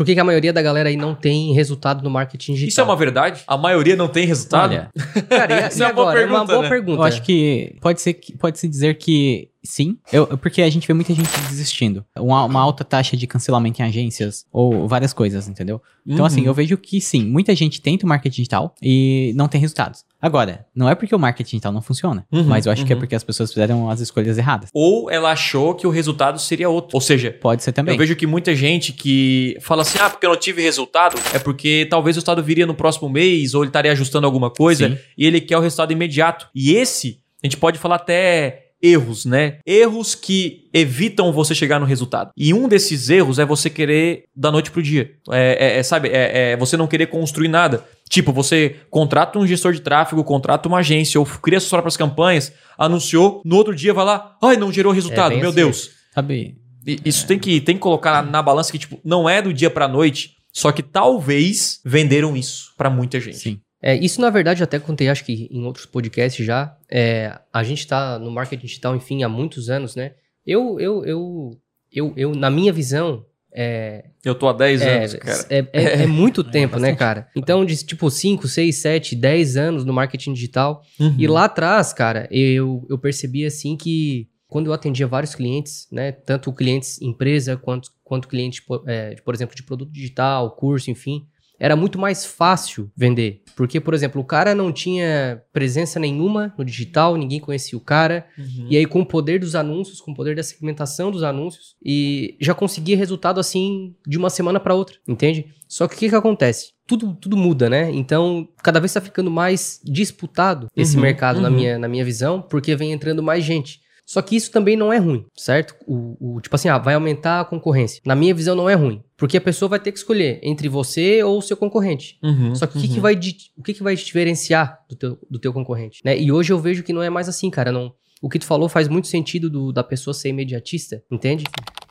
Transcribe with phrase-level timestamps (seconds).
[0.00, 2.68] Por que, que a maioria da galera aí não tem resultado no marketing digital?
[2.68, 3.42] Isso é uma verdade?
[3.46, 4.70] A maioria não tem resultado?
[4.70, 4.88] Olha,
[5.28, 6.20] Cara, e, Isso e é uma boa agora?
[6.22, 6.68] É uma pergunta, boa né?
[6.70, 6.98] pergunta.
[7.00, 10.86] eu acho que pode ser que pode se dizer que sim, eu, porque a gente
[10.86, 12.04] vê muita gente desistindo.
[12.18, 15.80] Uma, uma alta taxa de cancelamento em agências ou várias coisas, entendeu?
[16.06, 16.24] Então, Uhum.
[16.26, 20.04] assim, eu vejo que sim, muita gente tenta o marketing digital e não tem resultados.
[20.20, 22.94] Agora, não é porque o marketing digital não funciona, Uhum, mas eu acho que é
[22.94, 23.00] uhum.
[23.00, 24.70] porque as pessoas fizeram as escolhas erradas.
[24.74, 26.90] Ou ela achou que o resultado seria outro.
[26.94, 27.94] Ou seja, Pode ser também.
[27.94, 31.38] eu vejo que muita gente que fala assim, ah, porque eu não tive resultado, é
[31.38, 34.98] porque talvez o resultado viria no próximo mês, ou ele estaria ajustando alguma coisa, Sim.
[35.16, 36.48] e ele quer o resultado imediato.
[36.54, 39.58] E esse, a gente pode falar até erros, né?
[39.66, 42.30] Erros que evitam você chegar no resultado.
[42.36, 45.12] E um desses erros é você querer da noite pro dia.
[45.30, 47.84] É, é- é, sabe, é, é você não querer construir nada.
[48.08, 52.52] Tipo, você contrata um gestor de tráfego, contrata uma agência, ou cria suas próprias campanhas,
[52.76, 55.56] anunciou, no outro dia vai lá, ai, não gerou resultado, bem meu assim.
[55.56, 55.90] Deus.
[56.14, 56.56] Sabe?
[57.04, 59.70] Isso tem, que, tem que colocar na, na balança que, tipo, não é do dia
[59.70, 63.36] pra noite, só que talvez venderam isso pra muita gente.
[63.36, 63.60] Sim.
[63.82, 66.76] É, isso, na verdade, eu até contei, acho que em outros podcasts já.
[66.90, 70.12] É, a gente tá no marketing digital, enfim, há muitos anos, né?
[70.46, 71.60] Eu, eu, eu,
[71.92, 75.46] eu, eu na minha visão, é, Eu tô há 10 é, anos, cara.
[75.50, 77.28] é, é- é muito tempo, né, cara?
[77.34, 80.82] Então, de tipo 5, 6, 7, 10 anos no marketing digital.
[80.98, 81.14] Uhum.
[81.18, 86.10] E lá atrás, cara, eu, eu percebi assim que quando eu atendia vários clientes, né,
[86.12, 91.24] tanto clientes empresa quanto, quanto clientes, é, por exemplo, de produto digital, curso, enfim,
[91.60, 93.42] era muito mais fácil vender.
[93.54, 98.26] Porque, por exemplo, o cara não tinha presença nenhuma no digital, ninguém conhecia o cara,
[98.38, 98.66] Uhum.
[98.70, 102.36] e aí com o poder dos anúncios, com o poder da segmentação dos anúncios, e
[102.40, 105.46] já conseguia resultado assim de uma semana para outra, entende?
[105.68, 106.72] Só que o que que acontece?
[106.86, 107.90] Tudo, tudo muda, né?
[107.92, 111.54] Então, cada vez está ficando mais disputado esse Uhum, mercado na, uhum.
[111.54, 113.80] minha, na minha visão, porque vem entrando mais gente.
[114.12, 115.72] Só que isso também não é ruim, certo?
[115.86, 118.02] O, o- tipo assim, ah, vai aumentar a concorrência.
[118.04, 119.04] Na minha visão, não é ruim.
[119.16, 122.18] Porque a pessoa vai ter que escolher entre você ou o seu concorrente.
[122.20, 123.00] Uhum, Só que o que, que uhum.
[123.02, 123.14] vai
[123.56, 126.00] o que, que vai diferenciar do teu, do teu concorrente?
[126.04, 126.18] Né?
[126.18, 127.70] E hoje eu vejo que não é mais assim, cara.
[127.70, 131.44] Não, o que tu falou faz muito sentido do- da pessoa ser imediatista, entende?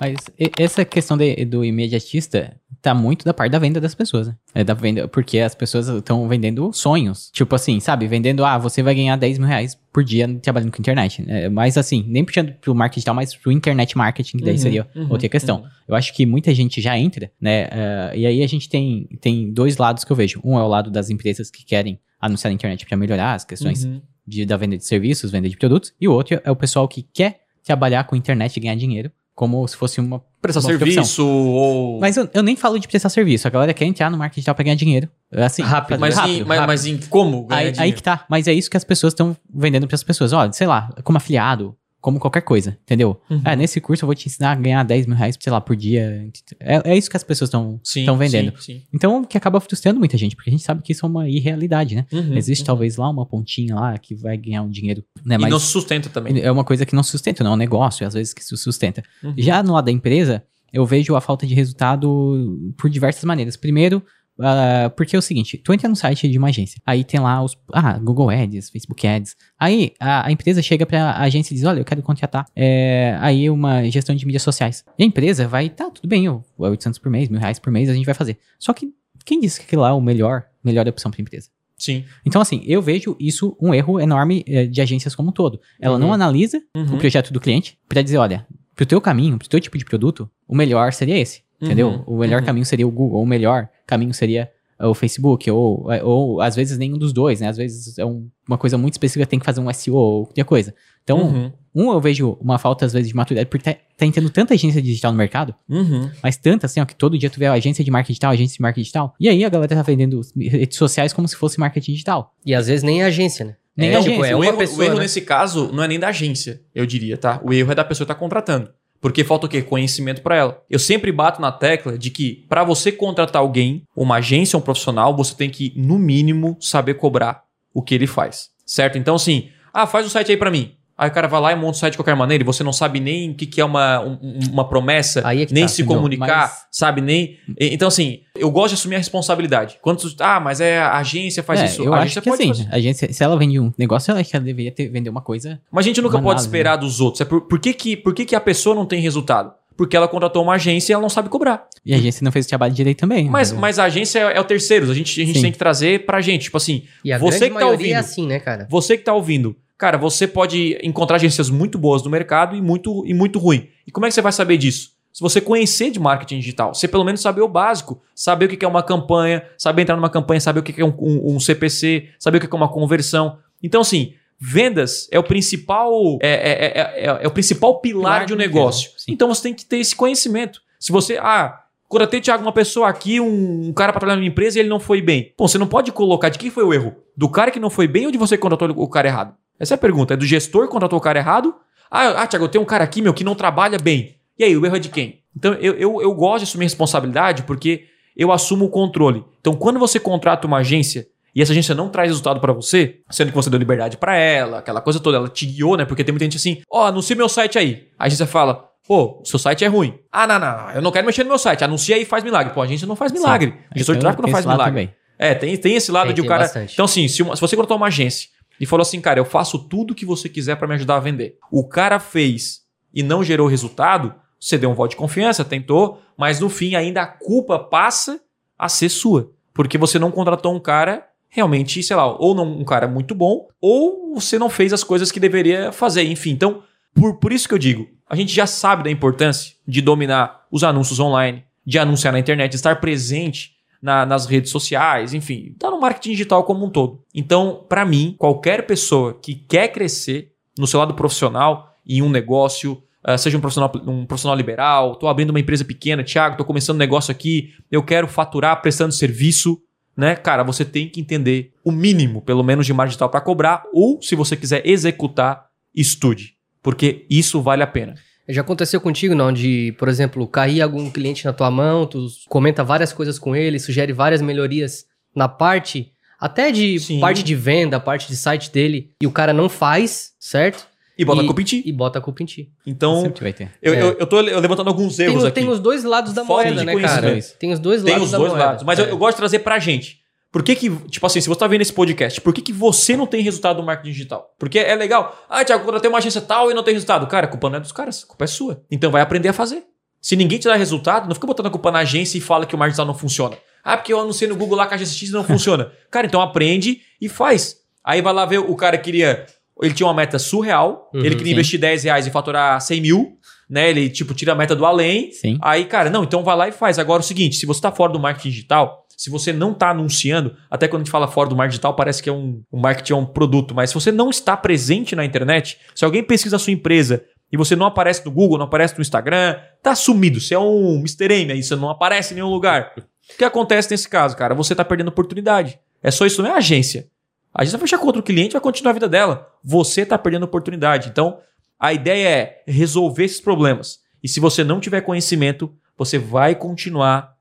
[0.00, 0.16] Mas
[0.58, 4.36] essa questão de- do imediatista tá muito da parte da venda das pessoas, né?
[4.54, 7.30] É da venda, porque as pessoas estão vendendo sonhos.
[7.32, 8.06] Tipo assim, sabe?
[8.06, 11.24] Vendendo, ah, você vai ganhar 10 mil reais por dia trabalhando com internet.
[11.26, 14.58] É, mas assim, nem puxando pro marketing digital, mas pro internet marketing, que daí Uhum,
[14.60, 15.64] seria uhum, outra questão.
[15.88, 17.68] Eu acho que muita gente já entra, né?
[17.70, 20.40] eh, e aí a gente tem, tem dois lados que eu vejo.
[20.44, 23.84] Um é o lado das empresas que querem anunciar na internet para melhorar as questões
[23.84, 24.00] Uhum.
[24.26, 25.92] de, da venda de serviços, venda de produtos.
[26.00, 29.66] E o outro é o pessoal que quer trabalhar com internet e ganhar dinheiro, como
[29.68, 30.22] se fosse uma.
[30.52, 32.00] Prestar serviço ou...
[32.00, 33.46] Mas eu, eu nem falo de prestar serviço.
[33.46, 35.08] A galera quer entrar no marketing digital pra ganhar dinheiro.
[35.32, 36.66] Assim, Rápido, mas, rápido, em, mas, rápido.
[36.66, 37.96] mas em como ganhar Aí, aí dinheiro?
[37.96, 38.24] que tá.
[38.28, 40.32] Mas é isso que as pessoas estão vendendo pras pessoas.
[40.32, 43.20] Ó, sei lá, como afiliado, como qualquer coisa, entendeu?
[43.28, 43.42] Uhum.
[43.44, 45.74] Ah, nesse curso eu vou te ensinar a ganhar 10 mil reais, sei lá, por
[45.74, 46.30] dia.
[46.60, 48.52] É, é isso que as pessoas estão vendendo.
[48.60, 48.82] sim, sim.
[48.92, 51.28] Então, o que acaba frustrando muita gente, porque a gente sabe que isso é uma
[51.28, 52.06] irrealidade, né?
[52.12, 52.66] Uhum, Existe uhum.
[52.66, 55.34] talvez lá uma pontinha lá que vai ganhar um dinheiro, né?
[55.34, 56.40] E Mas não se sustenta também.
[56.40, 59.02] é uma coisa que não sustenta, não é um negócio, às vezes que se sustenta.
[59.22, 59.34] Uhum.
[59.36, 63.56] Já no lado da empresa, eu vejo a falta de resultado por diversas maneiras.
[63.56, 64.02] Primeiro,
[64.40, 67.42] ah, porque é o seguinte, tu entra no site de uma agência, aí tem lá
[67.42, 71.64] os, ah, Google Ads, Facebook Ads, aí a, a empresa chega pra agência e diz,
[71.64, 74.84] olha, eu quero contratar é, aí uma gestão de mídias sociais.
[74.98, 77.88] E a empresa vai, tá, tudo bem, eu, 800 por mês, mil reais por mês,
[77.88, 78.38] a gente vai fazer.
[78.58, 78.92] Só que
[79.24, 81.48] quem disse que aquilo lá é o melhor, melhor opção pra empresa?
[81.78, 82.04] Sim.
[82.24, 85.60] Então, assim, eu vejo isso um erro enorme eh, de agências como um todo.
[85.80, 86.12] Ela não Uhum.
[86.14, 86.94] analisa Uhum.
[86.94, 90.30] o projeto do cliente pra dizer, olha, pro teu caminho, pro teu tipo de produto,
[90.48, 91.88] o melhor seria esse, entendeu?
[91.88, 92.46] Uhum, O melhor uhum.
[92.46, 96.76] caminho seria o Google, o melhor caminho seria eh, o Facebook, ou, ou às vezes
[96.76, 97.48] nenhum dos dois, né?
[97.48, 100.44] Às vezes é um- uma coisa muito específica, tem que fazer um SEO ou outra
[100.44, 100.74] coisa.
[101.02, 101.52] Então, Uhum.
[101.74, 104.82] um, eu vejo uma falta, às vezes, de maturidade, porque tá, tá entrando tanta agência
[104.82, 106.10] digital no mercado, Uhum.
[106.22, 108.56] mas tanta assim, ó, que todo dia tu vê a agência de marketing digital, agência
[108.56, 111.92] de marketing digital, e aí a galera tá vendendo redes sociais como se fosse marketing
[111.92, 112.34] digital.
[112.44, 113.56] E às vezes nem é agência, né?
[113.76, 114.30] Nem é, a tipo, agência.
[114.32, 114.78] é o uma erro, pessoa.
[114.78, 115.00] o erro né?
[115.02, 117.40] nesse caso não é nem da agência, eu diria, tá?
[117.44, 118.70] O erro é da pessoa que tá contratando.
[119.00, 119.62] Porque falta o quê?
[119.62, 120.62] Conhecimento pra ela.
[120.68, 125.16] Eu sempre bato na tecla de que pra você contratar alguém, uma agência, um profissional,
[125.16, 127.42] você tem que, no mínimo, saber cobrar
[127.72, 128.50] o que ele faz.
[128.64, 128.98] Certo?
[128.98, 130.75] Então, assim, ah, faz o site aí pra mim.
[130.98, 132.72] Aí o cara vai lá e monta o site de qualquer maneira e você não
[132.72, 134.18] sabe nem o que, que é uma, um-
[134.50, 135.96] uma promessa, Aí é que nem tá, se entendeu?
[135.98, 137.00] comunicar, Mas- sabe?
[137.02, 137.36] Nem.
[137.60, 139.78] e- Então, assim, eu gosto de assumir a responsabilidade.
[139.82, 141.82] Quando tu, ah, mas é a agência faz É, isso.
[141.82, 142.68] Eu a acho agência que assim, fazer.
[142.72, 145.20] a agência, se ela vende um negócio, ela acho que ela deveria ter, vender uma
[145.20, 145.60] coisa.
[145.70, 147.20] Mas a gente nunca pode esperar dos outros.
[147.20, 149.52] É por, por, que, que, por que, que a pessoa não tem resultado?
[149.76, 151.66] Porque ela contratou uma agência e ela não sabe cobrar.
[151.84, 153.28] E a agência não fez o trabalho direito também.
[153.28, 153.60] Mas, entendeu?
[153.60, 154.90] mas a agência é, é o terceiro.
[154.90, 155.42] A gente, a gente Sim.
[155.42, 156.44] tem que trazer pra gente.
[156.44, 157.92] Tipo assim, E a Você que tá maioria ouvindo.
[157.92, 158.66] é assim, né, cara?
[158.70, 163.04] você que tá ouvindo, cara, você pode encontrar agências muito boas no mercado e muito,
[163.06, 163.68] e muito ruim.
[163.86, 164.96] E como é que você vai saber disso?
[165.16, 166.74] se você conhecer de marketing digital.
[166.74, 170.10] Você pelo menos saber o básico, saber o que é uma campanha, saber entrar numa
[170.10, 173.38] campanha, saber o que é um, um, um CPC, saber o que é uma conversão.
[173.62, 178.26] Então, assim, vendas é o principal é, é, é, é, é o principal pilar, pilar
[178.26, 178.90] de um negócio.
[179.08, 180.60] Então você tem que ter esse conhecimento.
[180.78, 184.30] Se você, ah, Contratei, Thiago, uma pessoa aqui, um, um cara para trabalhar na minha
[184.30, 185.32] empresa e ele não foi bem.
[185.38, 186.96] Bom, você não pode colocar de quem foi o erro?
[187.16, 189.34] Do cara que não foi bem ou de você que contratou o cara errado?
[189.58, 190.14] Essa é a pergunta.
[190.14, 191.54] É do gestor que contratou o cara errado?
[191.90, 194.16] Ah, ah Thiago, eu tenho um cara aqui, meu, que não trabalha bem.
[194.38, 195.20] E aí, o erro é de quem?
[195.36, 197.86] Então, eu, eu, eu gosto de assumir responsabilidade porque
[198.16, 199.24] eu assumo o controle.
[199.40, 203.28] Então, quando você contrata uma agência e essa agência não traz resultado para você, sendo
[203.28, 205.84] que você deu liberdade para ela, aquela coisa toda, ela te guiou, né?
[205.84, 207.88] Porque tem muita gente assim, ó, oh, anuncia meu site aí.
[207.98, 209.98] A agência fala, Pô, seu site é ruim.
[210.12, 211.64] Ah, não, não, eu não quero mexer no meu site.
[211.64, 212.54] Anuncia aí e faz milagre.
[212.54, 213.50] Pô, a agência não faz milagre.
[213.50, 213.58] Sim.
[213.70, 214.70] A gestor de tráfego não faz milagre.
[214.70, 214.94] Também.
[215.18, 216.44] É, tem, tem esse lado tem, de o cara.
[216.44, 216.72] Bastante.
[216.72, 218.28] Então, assim, se, uma, se você contratou uma agência
[218.60, 221.38] e falou assim, cara, eu faço tudo que você quiser para me ajudar a vender.
[221.50, 222.62] O cara fez
[222.94, 227.02] e não gerou resultado, você deu um voto de confiança, tentou, mas no fim ainda
[227.02, 228.20] a culpa passa
[228.58, 229.30] a ser sua.
[229.52, 233.48] Porque você não contratou um cara realmente, sei lá, ou não, um cara muito bom,
[233.60, 236.04] ou você não fez as coisas que deveria fazer.
[236.04, 236.62] Enfim, então,
[236.94, 240.64] por, por isso que eu digo, a gente já sabe da importância de dominar os
[240.64, 245.80] anúncios online, de anunciar na internet, estar presente na, nas redes sociais, enfim, tá no
[245.80, 247.02] marketing digital como um todo.
[247.14, 252.82] Então, para mim, qualquer pessoa que quer crescer no seu lado profissional, em um negócio,
[253.06, 256.76] uh, seja um profissional, um profissional liberal, estou abrindo uma empresa pequena, Thiago, estou começando
[256.76, 259.60] um negócio aqui, eu quero faturar prestando serviço,
[259.96, 260.16] né?
[260.16, 264.00] Cara, você tem que entender o mínimo, pelo menos, de marketing digital para cobrar, ou
[264.02, 267.94] se você quiser executar, estude porque isso vale a pena.
[268.28, 269.32] Já aconteceu contigo, não?
[269.32, 273.58] De, por exemplo, cair algum cliente na tua mão, tu comenta várias coisas com ele,
[273.58, 274.84] sugere várias melhorias
[275.14, 277.00] na parte, até de Sim.
[277.00, 280.66] parte de venda, parte de site dele, e o cara não faz, certo?
[280.98, 281.62] E bota e, a culpa em ti.
[281.64, 282.50] E bota a culpa em ti.
[282.66, 283.50] Então, Sempre vai ter.
[283.60, 283.82] Eu, é.
[283.82, 285.40] eu, eu tô levantando alguns erros tem, aqui.
[285.40, 287.20] Tem os dois lados da moeda, né, cara?
[287.38, 288.64] Tem os dois tem lados os dois lados.
[288.64, 288.82] Mas é.
[288.82, 290.00] eu, eu gosto de trazer pra gente.
[290.36, 292.94] Por que que, tipo assim, se você tá vendo esse podcast, por que que você
[292.94, 294.34] não tem resultado no marketing digital?
[294.38, 295.24] Porque é legal.
[295.30, 297.06] Ah, Tiago, tenho uma agência tal e não tem resultado.
[297.06, 298.62] Cara, a culpa não é dos caras, a culpa é sua.
[298.70, 299.64] Então vai aprender a fazer.
[299.98, 302.54] Se ninguém te dá resultado, não fica botando a culpa na agência e fala que
[302.54, 303.38] o marketing digital não funciona.
[303.64, 305.72] Ah, porque eu anunciei no Google lá que a agência X não funciona.
[305.90, 307.56] Cara, então aprende e faz.
[307.82, 309.24] Aí vai lá ver o cara queria.
[309.62, 310.90] Ele tinha uma meta surreal.
[310.92, 311.32] Uhum, ele queria sim.
[311.32, 313.18] investir 10 reais e faturar 100 mil.
[313.48, 313.70] Né?
[313.70, 315.12] Ele, tipo, tira a meta do além.
[315.12, 315.38] Sim.
[315.40, 316.78] Aí, cara, não, então vai lá e faz.
[316.78, 319.70] Agora é o seguinte: se você tá fora do marketing digital, se você não está
[319.70, 322.58] anunciando, até quando a gente fala fora do marketing digital, parece que é um, um
[322.58, 326.36] marketing é um produto, mas se você não está presente na internet, se alguém pesquisa
[326.36, 330.20] a sua empresa e você não aparece no Google, não aparece no Instagram, tá sumido.
[330.20, 331.12] Você é um Mr.
[331.12, 332.72] M aí, você não aparece em nenhum lugar.
[332.76, 334.34] O que acontece nesse caso, cara?
[334.34, 335.58] Você está perdendo oportunidade.
[335.82, 336.88] É só isso, não é agência.
[337.34, 339.28] A agência vai fechar com outro cliente vai continuar a vida dela.
[339.44, 340.88] Você está perdendo oportunidade.
[340.88, 341.18] Então,
[341.60, 343.80] a ideia é resolver esses problemas.
[344.02, 347.14] E se você não tiver conhecimento, você vai continuar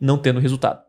[0.00, 0.87] não tendo resultado.